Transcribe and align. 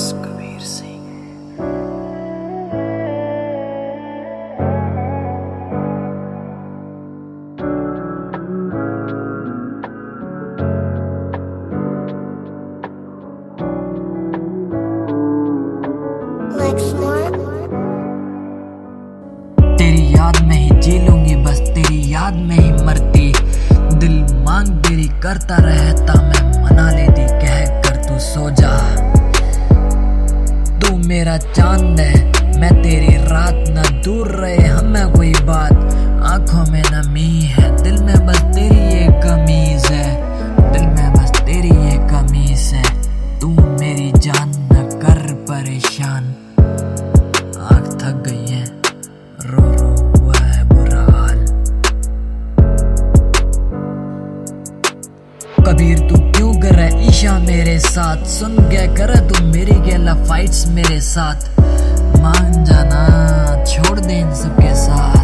S 0.00 0.12
Kabir 0.16 0.60
Singh 0.60 0.98
तेरी 19.78 20.12
याद 20.14 20.42
में 20.42 20.56
ही 20.56 20.80
जी 20.80 20.98
लूँगी 20.98 21.36
बस 21.36 21.60
तेरी 21.74 22.12
याद 22.12 22.34
में 22.34 22.56
ही 22.56 22.72
मरती। 22.84 23.32
दिल 23.98 24.22
मांग 24.44 24.68
तेरी 24.84 25.08
करता 25.22 25.56
रहता 25.56 26.14
मैं। 26.22 26.59
नमी 37.30 37.42
है 37.42 37.82
दिल 37.82 38.02
में 38.02 38.26
बस 38.26 38.38
तेरी 38.38 38.94
ये 38.94 39.06
कमीज 39.06 39.86
है। 39.86 40.16
दिल 40.72 40.82
में 40.82 41.12
बस 41.12 41.30
तेरी 41.30 41.68
ये 41.68 41.98
कमीज 42.08 42.60
है। 42.60 42.82
तू 43.40 43.48
मेरी 43.48 44.12
जान 44.16 44.48
न 44.48 45.00
कर 45.02 45.34
परेशान। 45.34 46.24
आग 47.72 47.98
थक 48.02 48.24
गई 48.26 48.46
है। 48.46 48.64
रो 49.46 49.62
रो, 49.62 50.20
हुआ 50.20 50.36
है 50.36 50.64
बुरा 50.64 51.18
हाल। 51.18 51.46
कबीर, 55.66 55.98
तू 55.98 56.16
क्यों 56.32 56.54
कर 56.54 56.90
ईशा 57.02 57.38
मेरे 57.38 57.78
साथ। 57.78 58.26
सुन 58.26 58.56
के 58.56 58.86
कर, 58.96 59.18
तू 59.28 59.44
मेरी 59.44 59.80
गेला 59.80 60.14
फाइट्स 60.14 60.66
मेरे 60.66 61.00
साथ। 61.00 61.60
मान 62.20 62.64
जाना, 62.64 63.64
छोड़ 63.64 64.00
दे 64.00 64.18
इन 64.18 64.34
सबके 64.34 64.74
साथ। 64.74 65.19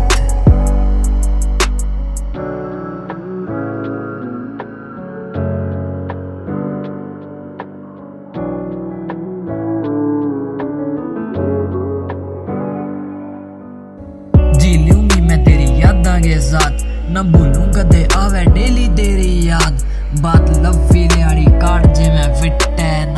मैं 15.26 15.44
तेरी 15.44 15.82
यादां 15.82 16.20
के 16.22 16.40
साथ। 16.40 16.84
न 17.10 17.22
भूलूं 17.32 17.72
कदे 17.72 18.08
आवे 18.16 18.44
डेली 18.44 18.88
तेरी 18.88 19.48
याद। 19.48 19.86
बात 20.20 20.50
लव 20.50 20.88
फिर 20.88 21.22
आड़ी 21.22 21.44
काट 21.44 21.94
जे 21.94 22.08
मैं 22.08 22.34
फिट 22.34 22.62
है 22.80 23.15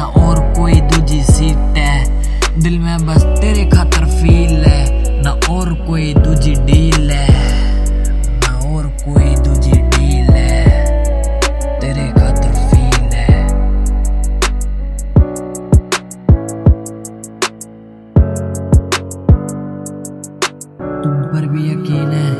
तुम 21.04 21.12
पर 21.12 21.46
भी 21.46 21.70
यकीन 21.72 22.10
है, 22.10 22.30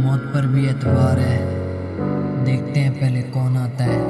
मौत 0.00 0.20
पर 0.20 0.46
भी 0.46 0.66
एतबार 0.66 1.18
है। 1.18 1.38
देखते 2.44 2.80
हैं 2.80 2.92
पहले 3.00 3.22
कौन 3.22 3.56
आता 3.56 3.84
है। 3.84 4.00